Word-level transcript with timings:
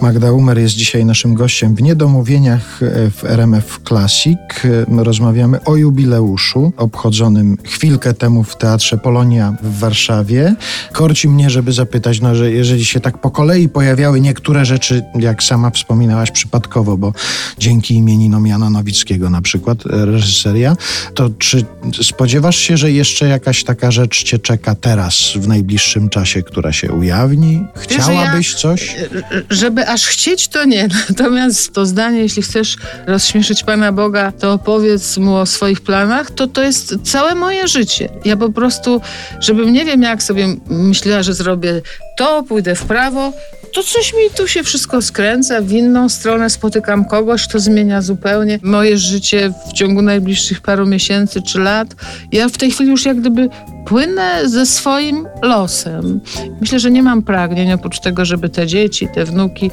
Magda 0.00 0.32
Umer 0.32 0.58
jest 0.58 0.74
dzisiaj 0.74 1.04
naszym 1.04 1.34
gościem 1.34 1.74
w 1.74 1.82
Niedomówieniach 1.82 2.82
e, 2.82 3.10
w 3.10 3.24
RMF 3.24 3.80
Classic. 3.88 4.38
E, 4.64 5.04
rozmawiamy 5.04 5.64
o 5.64 5.76
jubileuszu 5.76 6.72
obchodzonym 6.76 7.58
chwilkę 7.64 8.14
temu 8.14 8.44
w 8.44 8.56
Teatrze 8.56 8.98
Polonia 8.98 9.54
w 9.62 9.78
Warszawie. 9.78 10.54
Korci 10.92 11.28
mnie, 11.28 11.50
żeby 11.50 11.72
zapytać, 11.72 12.20
no, 12.20 12.34
że 12.34 12.50
jeżeli 12.50 12.84
się 12.84 13.00
tak 13.00 13.18
po 13.20 13.30
kolei 13.30 13.68
pojawiały 13.68 14.20
niektóre 14.20 14.64
rzeczy, 14.64 15.02
jak 15.18 15.42
sama 15.42 15.70
wspominałaś, 15.70 16.30
przypadkowo, 16.30 16.96
bo 16.96 17.12
dzięki 17.58 17.94
imieninom 17.94 18.46
Jana 18.46 18.70
Nowickiego 18.70 19.30
na 19.30 19.42
przykład, 19.42 19.78
e, 19.86 20.06
reżyseria, 20.06 20.76
to 21.14 21.30
czy 21.38 21.64
spodziewasz 22.02 22.56
się, 22.56 22.76
że 22.76 22.92
jeszcze 22.92 23.28
jakaś 23.28 23.64
taka 23.64 23.90
rzecz 23.90 24.22
cię 24.22 24.38
czeka 24.38 24.74
teraz, 24.74 25.32
w 25.36 25.48
najbliższym 25.48 26.08
czasie, 26.08 26.42
która 26.42 26.72
się 26.72 26.92
ujawni? 26.92 27.64
Chciałabyś 27.74 28.54
coś? 28.54 28.96
Żeby 29.50 29.87
aż 29.88 30.06
chcieć, 30.06 30.48
to 30.48 30.64
nie. 30.64 30.88
Natomiast 31.08 31.72
to 31.72 31.86
zdanie, 31.86 32.18
jeśli 32.18 32.42
chcesz 32.42 32.76
rozśmieszyć 33.06 33.64
Pana 33.64 33.92
Boga, 33.92 34.32
to 34.32 34.52
opowiedz 34.52 35.16
mu 35.16 35.34
o 35.34 35.46
swoich 35.46 35.80
planach, 35.80 36.30
to 36.30 36.46
to 36.46 36.62
jest 36.62 36.94
całe 37.02 37.34
moje 37.34 37.68
życie. 37.68 38.08
Ja 38.24 38.36
po 38.36 38.52
prostu, 38.52 39.00
żebym 39.40 39.72
nie 39.72 39.84
wiem, 39.84 40.02
jak 40.02 40.22
sobie 40.22 40.56
myślała, 40.66 41.22
że 41.22 41.34
zrobię 41.34 41.82
to, 42.18 42.42
pójdę 42.42 42.74
w 42.74 42.84
prawo, 42.84 43.32
to 43.74 43.82
coś 43.82 44.14
mi 44.14 44.36
tu 44.36 44.48
się 44.48 44.62
wszystko 44.62 45.02
skręca, 45.02 45.60
w 45.60 45.72
inną 45.72 46.08
stronę 46.08 46.50
spotykam 46.50 47.04
kogoś, 47.04 47.48
kto 47.48 47.58
zmienia 47.58 48.02
zupełnie 48.02 48.58
moje 48.62 48.98
życie 48.98 49.52
w 49.68 49.72
ciągu 49.72 50.02
najbliższych 50.02 50.60
paru 50.60 50.86
miesięcy 50.86 51.42
czy 51.42 51.60
lat. 51.60 51.88
Ja 52.32 52.48
w 52.48 52.58
tej 52.58 52.70
chwili 52.70 52.90
już 52.90 53.04
jak 53.04 53.20
gdyby 53.20 53.48
płynę 53.86 54.48
ze 54.48 54.66
swoim 54.66 55.26
losem. 55.42 56.20
Myślę, 56.60 56.78
że 56.78 56.90
nie 56.90 57.02
mam 57.02 57.22
pragnień 57.22 57.72
oprócz 57.72 58.00
tego, 58.00 58.24
żeby 58.24 58.48
te 58.48 58.66
dzieci, 58.66 59.08
te 59.14 59.24
wnuki 59.24 59.70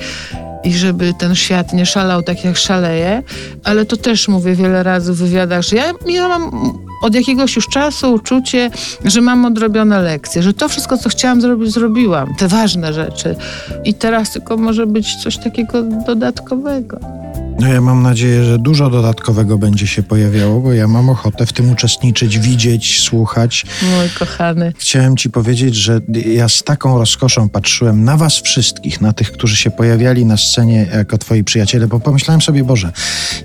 i 0.63 0.73
żeby 0.73 1.13
ten 1.19 1.35
świat 1.35 1.73
nie 1.73 1.85
szalał 1.85 2.23
tak 2.23 2.45
jak 2.45 2.57
szaleje, 2.57 3.23
ale 3.63 3.85
to 3.85 3.97
też 3.97 4.27
mówię 4.27 4.55
wiele 4.55 4.83
razy 4.83 5.13
w 5.13 5.17
wywiadach, 5.17 5.61
że 5.61 5.75
ja, 5.75 5.91
ja 6.07 6.27
mam 6.27 6.73
od 7.05 7.15
jakiegoś 7.15 7.55
już 7.55 7.67
czasu 7.67 8.13
uczucie, 8.13 8.71
że 9.05 9.21
mam 9.21 9.45
odrobione 9.45 10.01
lekcje, 10.01 10.43
że 10.43 10.53
to 10.53 10.69
wszystko, 10.69 10.97
co 10.97 11.09
chciałam 11.09 11.41
zrobić, 11.41 11.71
zrobiłam. 11.71 12.35
Te 12.37 12.47
ważne 12.47 12.93
rzeczy. 12.93 13.35
I 13.83 13.93
teraz 13.93 14.31
tylko 14.31 14.57
może 14.57 14.87
być 14.87 15.15
coś 15.15 15.37
takiego 15.37 15.83
dodatkowego. 15.83 17.24
No 17.59 17.67
ja 17.67 17.81
mam 17.81 18.01
nadzieję, 18.01 18.43
że 18.43 18.59
dużo 18.59 18.89
dodatkowego 18.89 19.57
będzie 19.57 19.87
się 19.87 20.03
pojawiało, 20.03 20.59
bo 20.59 20.73
ja 20.73 20.87
mam 20.87 21.09
ochotę 21.09 21.45
w 21.45 21.53
tym 21.53 21.71
uczestniczyć, 21.71 22.39
widzieć, 22.39 23.01
słuchać. 23.01 23.65
Mój 23.81 24.09
kochany. 24.19 24.73
Chciałem 24.77 25.17
ci 25.17 25.29
powiedzieć, 25.29 25.75
że 25.75 26.01
ja 26.25 26.49
z 26.49 26.63
taką 26.63 26.97
rozkoszą 26.97 27.49
patrzyłem 27.49 28.03
na 28.03 28.17
was 28.17 28.37
wszystkich, 28.37 29.01
na 29.01 29.13
tych, 29.13 29.31
którzy 29.31 29.55
się 29.55 29.71
pojawiali 29.71 30.25
na 30.25 30.37
scenie 30.37 30.87
jako 30.93 31.17
twoi 31.17 31.43
przyjaciele, 31.43 31.87
bo 31.87 31.99
pomyślałem 31.99 32.41
sobie, 32.41 32.63
Boże, 32.63 32.91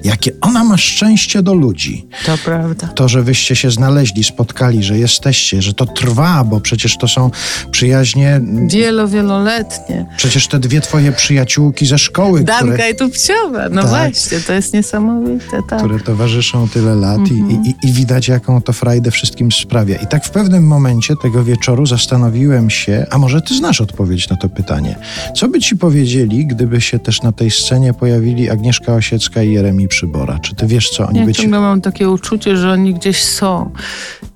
jakie 0.05 0.33
ona 0.41 0.64
ma 0.64 0.77
szczęście 0.77 1.42
do 1.42 1.55
ludzi. 1.55 2.06
To 2.27 2.38
prawda. 2.44 2.86
To, 2.86 3.08
że 3.08 3.22
wyście 3.22 3.56
się 3.56 3.70
znaleźli, 3.70 4.25
spotkali, 4.25 4.83
że 4.83 4.98
jesteście, 4.98 5.62
że 5.62 5.75
to 5.75 5.86
trwa, 5.86 6.44
bo 6.44 6.61
przecież 6.61 6.98
to 6.98 7.08
są 7.08 7.31
przyjaźnie... 7.70 8.41
Wielo, 8.69 9.08
wieloletnie. 9.08 10.06
Przecież 10.16 10.48
te 10.48 10.58
dwie 10.58 10.81
twoje 10.81 11.12
przyjaciółki 11.12 11.86
ze 11.86 11.98
szkoły, 11.98 12.44
Danka 12.44 12.64
które... 12.64 12.91
i 12.91 12.94
Tupciowa, 12.94 13.69
no 13.69 13.83
tak 13.83 13.91
właśnie, 13.91 14.00
to 14.47 14.53
jest 14.53 14.75
niesamowite. 14.75 15.62
Tak. 15.69 15.79
Które 15.79 16.01
towarzyszą 16.01 16.69
tyle 16.69 16.95
lat 16.95 17.19
mhm. 17.19 17.51
i, 17.51 17.69
i, 17.69 17.89
i, 17.89 17.93
widać, 17.93 18.29
jaką 18.29 18.62
to 18.62 18.73
frajdę 18.73 19.11
wszystkim 19.11 19.53
sprawia. 19.53 19.97
I 19.97 20.06
tak 20.06 20.25
w 20.25 20.31
pewnym 20.31 20.67
momencie 20.67 21.15
tego 21.23 21.45
wieczoru 21.45 21.87
zastanowiłem 21.87 22.71
się, 22.71 23.06
a 23.11 23.19
może 23.19 23.43
ty 23.43 23.55
znasz 23.55 23.81
odpowiedź 23.81 24.28
na 24.28 24.37
to 24.37 24.48
pytanie. 24.48 24.97
Co 25.37 25.48
by 25.48 25.61
ci 25.61 25.77
powiedzieli, 25.77 26.47
gdyby 26.47 26.81
się 26.81 26.98
też 26.98 27.23
na 27.23 27.33
tej 27.33 27.51
scenie 27.51 27.94
pojawili 27.94 28.50
Agnieszka 28.50 28.94
Osiecka 28.94 29.43
i 29.43 29.53
Jeremi 29.53 29.89
Przybora? 29.89 30.39
Czy 30.39 30.55
ty 30.55 30.66
wiesz, 30.66 30.91
co 30.91 31.09
oni 31.09 31.19
ja 31.19 31.27
by 31.27 31.33
ci... 31.33 31.43
Ja 31.43 31.60
mam 31.60 31.81
takie 31.81 32.09
uczucie, 32.09 32.56
że 32.56 32.72
oni 32.72 32.94
gdzieś 32.94 33.22
są. 33.22 33.71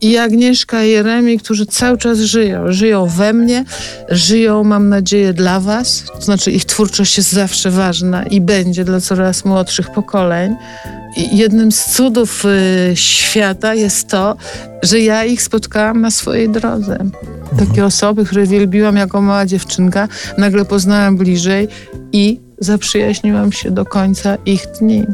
I 0.00 0.18
Agnieszka 0.18 0.84
i 0.84 0.90
Jeremi, 0.90 1.38
którzy 1.38 1.66
cały 1.66 1.98
czas 1.98 2.18
żyją. 2.18 2.72
Żyją 2.72 3.06
we 3.06 3.32
mnie, 3.32 3.64
żyją, 4.08 4.64
mam 4.64 4.88
nadzieję, 4.88 5.32
dla 5.32 5.60
was. 5.60 6.04
To 6.14 6.20
znaczy 6.20 6.50
ich 6.50 6.64
twórczość 6.64 7.16
jest 7.16 7.32
zawsze 7.32 7.70
ważna 7.70 8.22
i 8.22 8.40
będzie 8.40 8.84
dla 8.84 9.00
coraz 9.00 9.44
młodszych 9.44 9.53
pokoleń. 9.94 10.56
I 11.16 11.36
jednym 11.36 11.72
z 11.72 11.84
cudów 11.84 12.44
y, 12.44 12.96
świata 12.96 13.74
jest 13.74 14.08
to, 14.08 14.36
że 14.82 15.00
ja 15.00 15.24
ich 15.24 15.42
spotkałam 15.42 16.00
na 16.00 16.10
swojej 16.10 16.48
drodze. 16.48 16.98
Takie 17.50 17.62
mhm. 17.62 17.86
osoby, 17.86 18.24
które 18.24 18.46
wielbiłam 18.46 18.96
jako 18.96 19.22
mała 19.22 19.46
dziewczynka, 19.46 20.08
nagle 20.38 20.64
poznałam 20.64 21.16
bliżej 21.16 21.68
i 22.12 22.40
zaprzyjaźniłam 22.58 23.52
się 23.52 23.70
do 23.70 23.84
końca 23.84 24.36
ich 24.46 24.66
dni. 24.80 25.04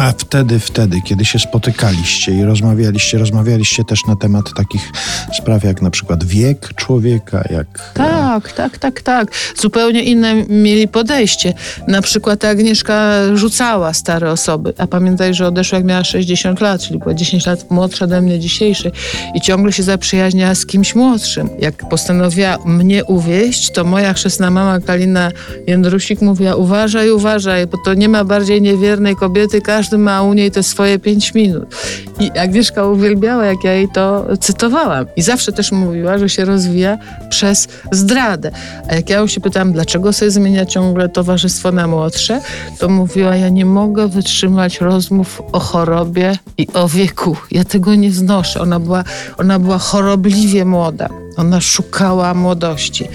A 0.00 0.12
wtedy, 0.18 0.58
wtedy, 0.58 1.00
kiedy 1.04 1.24
się 1.24 1.38
spotykaliście 1.38 2.32
i 2.32 2.44
rozmawialiście, 2.44 3.18
rozmawialiście 3.18 3.84
też 3.84 4.06
na 4.06 4.16
temat 4.16 4.54
takich 4.56 4.92
spraw 5.32 5.64
jak 5.64 5.82
na 5.82 5.90
przykład 5.90 6.24
wiek 6.24 6.74
człowieka, 6.74 7.44
jak... 7.50 7.92
Tak, 7.94 8.52
tak, 8.52 8.78
tak, 8.78 9.02
tak. 9.02 9.28
Zupełnie 9.56 10.02
inne 10.02 10.34
mieli 10.34 10.88
podejście. 10.88 11.54
Na 11.88 12.02
przykład 12.02 12.44
Agnieszka 12.44 13.12
rzucała 13.34 13.92
stare 13.92 14.30
osoby, 14.30 14.72
a 14.78 14.86
pamiętaj, 14.86 15.34
że 15.34 15.46
odeszła 15.46 15.78
jak 15.78 15.86
miała 15.86 16.04
60 16.04 16.60
lat, 16.60 16.80
czyli 16.80 16.98
była 16.98 17.14
10 17.14 17.46
lat 17.46 17.70
młodsza 17.70 18.04
ode 18.04 18.20
mnie 18.20 18.38
dzisiejszej 18.38 18.92
i 19.34 19.40
ciągle 19.40 19.72
się 19.72 19.82
zaprzyjaźniała 19.82 20.54
z 20.54 20.66
kimś 20.66 20.94
młodszym. 20.94 21.50
Jak 21.58 21.88
postanowiła 21.88 22.58
mnie 22.64 23.04
uwieść, 23.04 23.70
to 23.70 23.84
moja 23.84 24.14
chrzestna 24.14 24.50
mama 24.50 24.80
Kalina 24.80 25.30
Jędrusik 25.66 26.20
mówiła 26.20 26.54
uważaj, 26.54 27.10
uważaj, 27.10 27.66
bo 27.66 27.78
to 27.84 27.94
nie 27.94 28.08
ma 28.08 28.24
bardziej 28.24 28.62
niewiernej 28.62 29.16
kobiety, 29.16 29.60
każdy 29.60 29.89
każdy 29.90 29.98
ma 29.98 30.22
u 30.22 30.32
niej 30.34 30.50
te 30.50 30.62
swoje 30.62 30.98
pięć 30.98 31.34
minut. 31.34 31.74
I 32.20 32.38
Agnieszka 32.38 32.86
uwielbiała, 32.86 33.44
jak 33.44 33.64
ja 33.64 33.72
jej 33.72 33.88
to 33.88 34.26
cytowałam. 34.40 35.06
I 35.16 35.22
zawsze 35.22 35.52
też 35.52 35.72
mówiła, 35.72 36.18
że 36.18 36.28
się 36.28 36.44
rozwija 36.44 36.98
przez 37.30 37.68
zdradę. 37.92 38.50
A 38.88 38.94
jak 38.94 39.10
ja 39.10 39.16
ją 39.16 39.26
się 39.26 39.40
pytałam, 39.40 39.72
dlaczego 39.72 40.12
sobie 40.12 40.30
zmienia 40.30 40.66
ciągle 40.66 41.08
towarzystwo 41.08 41.72
na 41.72 41.86
młodsze, 41.86 42.40
to 42.78 42.88
mówiła, 42.88 43.36
ja 43.36 43.48
nie 43.48 43.64
mogę 43.64 44.08
wytrzymać 44.08 44.80
rozmów 44.80 45.42
o 45.52 45.60
chorobie 45.60 46.38
i 46.58 46.66
o 46.74 46.88
wieku. 46.88 47.36
Ja 47.50 47.64
tego 47.64 47.94
nie 47.94 48.12
znoszę. 48.12 48.60
Ona 48.60 48.80
była, 48.80 49.04
ona 49.38 49.58
była 49.58 49.78
chorobliwie 49.78 50.64
młoda. 50.64 51.08
Ona 51.36 51.60
szukała 51.60 52.34
młodości. 52.34 53.08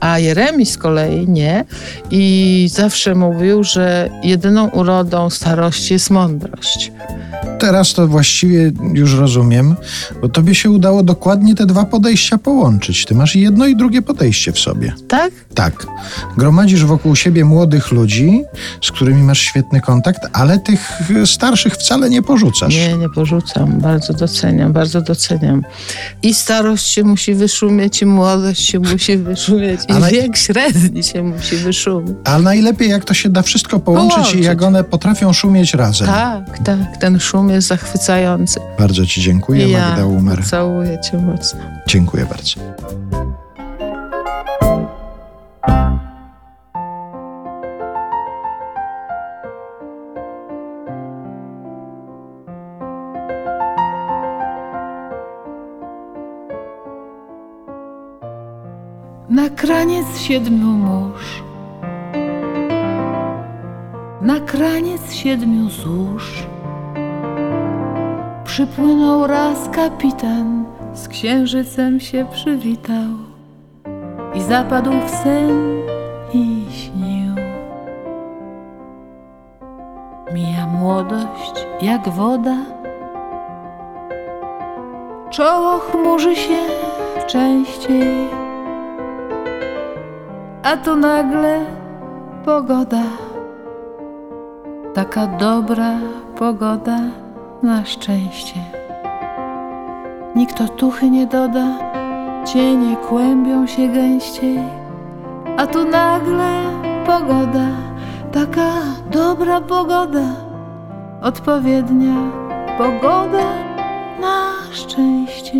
A 0.00 0.18
Jeremi 0.18 0.66
z 0.66 0.78
kolei 0.78 1.28
nie. 1.28 1.64
I 2.10 2.68
zawsze 2.72 3.14
mówił, 3.14 3.64
że 3.64 4.10
jedyną 4.22 4.68
urodą 4.68 5.30
starości 5.30 5.92
jest 5.92 6.10
mądrość. 6.10 6.92
Teraz 7.58 7.92
to 7.94 8.08
właściwie 8.08 8.72
już 8.94 9.14
rozumiem, 9.14 9.76
bo 10.22 10.28
tobie 10.28 10.54
się 10.54 10.70
udało 10.70 11.02
dokładnie 11.02 11.54
te 11.54 11.66
dwa 11.66 11.84
podejścia 11.84 12.38
połączyć. 12.38 13.04
Ty 13.04 13.14
masz 13.14 13.36
jedno 13.36 13.66
i 13.66 13.76
drugie 13.76 14.02
podejście 14.02 14.52
w 14.52 14.58
sobie. 14.58 14.92
Tak? 15.08 15.30
Tak. 15.54 15.86
Gromadzisz 16.36 16.84
wokół 16.84 17.16
siebie 17.16 17.44
młodych 17.44 17.92
ludzi, 17.92 18.42
z 18.82 18.90
którymi 18.92 19.22
masz 19.22 19.40
świetny 19.40 19.80
kontakt, 19.80 20.20
ale 20.32 20.58
tych 20.58 21.00
starszych 21.26 21.74
wcale 21.74 22.10
nie 22.10 22.22
porzucasz. 22.22 22.74
Nie, 22.74 22.96
nie 22.96 23.08
porzucam. 23.08 23.80
Bardzo 23.80 24.14
doceniam, 24.14 24.72
bardzo 24.72 25.00
doceniam. 25.00 25.62
I 26.22 26.34
starość 26.34 26.86
się 26.86 27.04
musi 27.04 27.34
wyszumieć, 27.34 28.02
i 28.02 28.06
młodość 28.06 28.66
się 28.66 28.78
musi 28.78 29.16
wyszumieć, 29.16 29.80
i 29.88 29.92
ale... 29.92 30.10
wiek 30.10 30.36
średni 30.36 31.02
się 31.02 31.22
musi 31.22 31.56
wyszumieć. 31.56 32.16
A 32.24 32.38
najlepiej, 32.38 32.90
jak 32.90 33.04
to 33.04 33.14
się 33.14 33.28
da 33.28 33.42
wszystko 33.42 33.80
połączyć, 33.80 34.14
połączyć. 34.14 34.40
i 34.40 34.44
jak 34.44 34.62
one 34.62 34.84
potrafią 34.84 35.32
szumieć 35.32 35.74
razem. 35.74 36.06
Tak, 36.06 36.58
tak. 36.58 36.96
Ten 37.00 37.20
szum 37.20 37.47
jest 37.52 37.68
zachwycający. 37.68 38.60
Bardzo 38.78 39.06
Ci 39.06 39.22
dziękuję, 39.22 39.68
ja 39.68 39.88
Magda 39.88 40.06
Umer. 40.06 40.44
Całuję 40.44 40.98
Cię 41.00 41.18
mocno. 41.18 41.60
Dziękuję 41.88 42.26
bardzo. 42.26 42.60
Na 59.30 59.50
kraniec 59.50 60.18
siedmiu 60.18 60.66
mórz, 60.66 61.42
na 64.20 64.40
kraniec 64.40 65.12
siedmiu 65.12 65.70
złóż 65.70 66.46
Przypłynął 68.58 69.26
raz 69.26 69.68
kapitan, 69.68 70.64
z 70.94 71.08
księżycem 71.08 72.00
się 72.00 72.26
przywitał 72.32 73.08
i 74.34 74.42
zapadł 74.42 74.90
w 75.06 75.10
sen 75.10 75.80
i 76.34 76.64
śnił. 76.70 77.34
Mija 80.34 80.66
młodość 80.66 81.66
jak 81.82 82.08
woda, 82.08 82.56
Czoło 85.30 85.78
chmurzy 85.78 86.36
się 86.36 86.58
częściej, 87.26 88.28
a 90.62 90.76
tu 90.76 90.96
nagle 90.96 91.60
pogoda. 92.44 93.02
Taka 94.94 95.26
dobra 95.26 95.92
pogoda 96.38 96.98
na 97.62 97.84
szczęście. 97.84 98.60
Nikt 100.36 100.60
otuchy 100.60 101.10
nie 101.10 101.26
doda, 101.26 101.66
cienie 102.44 102.96
kłębią 102.96 103.66
się 103.66 103.88
gęściej, 103.88 104.58
a 105.56 105.66
tu 105.66 105.84
nagle 105.84 106.62
pogoda, 107.06 107.66
taka 108.32 108.72
dobra 109.10 109.60
pogoda, 109.60 110.24
odpowiednia 111.22 112.16
pogoda 112.78 113.44
na 114.20 114.52
szczęście. 114.72 115.54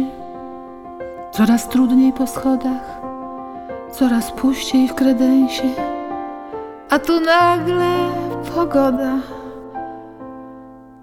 Coraz 1.31 1.69
trudniej 1.69 2.13
po 2.13 2.27
schodach, 2.27 3.01
coraz 3.91 4.33
puściej 4.33 4.89
w 4.89 4.95
kredensie, 4.95 5.69
a 6.91 6.99
tu 6.99 7.21
nagle 7.21 7.97
pogoda, 8.55 9.13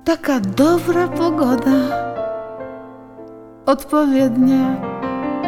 taka 0.06 0.40
dobra 0.40 1.08
pogoda, 1.08 2.06
odpowiednia 3.66 4.76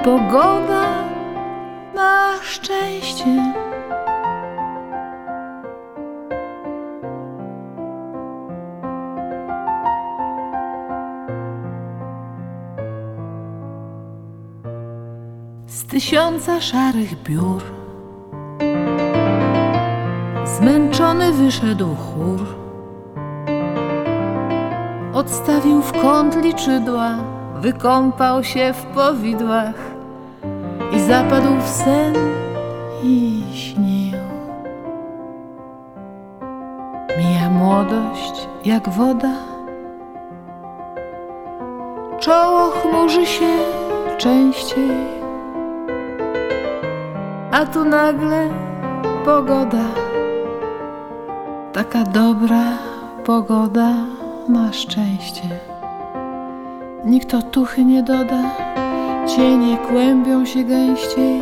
pogoda 0.03 0.83
na 1.95 2.33
szczęście. 2.41 3.53
Z 15.67 15.85
tysiąca 15.85 16.61
szarych 16.61 17.23
biur 17.23 17.61
Zmęczony 20.45 21.31
wyszedł 21.31 21.95
chór 21.95 22.66
Odstawił 25.17 25.81
w 25.81 25.91
kąt 26.01 26.35
liczydła 26.43 27.09
Wykąpał 27.55 28.43
się 28.43 28.73
w 28.73 28.85
powidłach 28.85 29.75
I 30.91 30.99
zapadł 30.99 31.57
w 31.61 31.67
sen 31.67 32.13
i 33.03 33.43
śnił. 33.53 34.17
Mija 37.17 37.49
młodość 37.49 38.47
jak 38.65 38.89
woda. 38.89 39.33
Czoło 42.19 42.69
chmurzy 42.69 43.25
się 43.25 43.57
częściej. 44.17 44.91
A 47.51 47.65
tu 47.65 47.85
nagle 47.85 48.49
pogoda, 49.25 49.85
taka 51.73 52.03
dobra 52.03 52.63
pogoda 53.25 54.16
na 54.49 54.73
szczęście. 54.73 55.49
Nikt 57.05 57.33
otuchy 57.33 57.85
nie 57.85 58.03
doda, 58.03 58.43
cienie 59.27 59.77
kłębią 59.77 60.45
się 60.45 60.63
gęściej, 60.63 61.41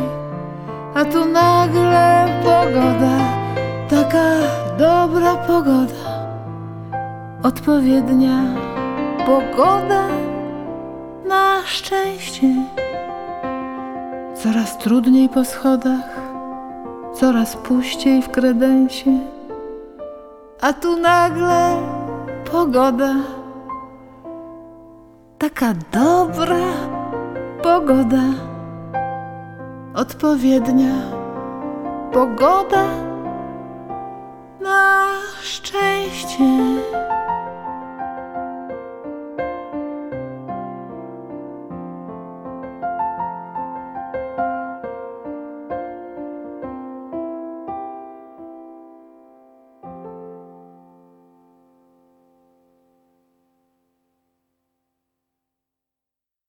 a 0.94 1.04
tu 1.04 1.24
nagle 1.24 2.26
pogoda, 2.44 3.18
taka 3.90 4.30
dobra 4.78 5.34
pogoda, 5.34 6.28
odpowiednia 7.42 8.44
pogoda 9.26 10.08
na 11.28 11.62
szczęście. 11.64 12.48
Coraz 14.34 14.78
trudniej 14.78 15.28
po 15.28 15.44
schodach, 15.44 16.20
coraz 17.14 17.56
puściej 17.56 18.22
w 18.22 18.28
kredensie, 18.28 19.18
a 20.60 20.72
tu 20.72 20.96
nagle 20.96 21.76
pogoda, 22.52 23.14
taka 25.38 25.74
dobra 25.92 26.66
pogoda, 27.62 28.24
odpowiednia 29.94 30.94
pogoda 32.12 32.86
na 34.60 35.06
szczęście. 35.42 36.44